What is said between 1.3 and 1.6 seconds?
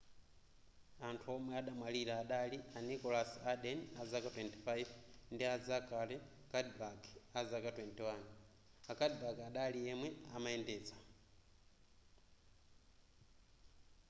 omwe